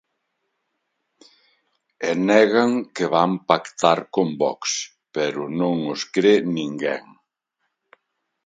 [2.09, 4.61] E negan que van pactar con Vox,
[5.15, 7.05] pero non os cre ninguén.